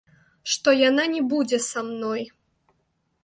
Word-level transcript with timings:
Што 0.51 0.69
яна 0.77 1.03
не 1.15 1.19
будзе 1.33 1.59
са 1.69 1.79
мной. 1.89 2.21